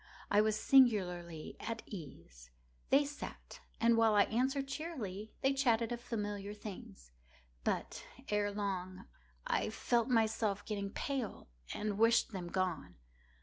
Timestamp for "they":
2.89-3.05, 5.41-5.53